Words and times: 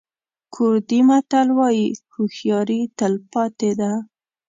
کوردي 0.53 0.99
متل 1.07 1.47
وایي 1.57 1.85
هوښیاري 2.13 2.81
تل 2.97 3.13
پاتې 3.31 3.69
ده. 3.79 3.91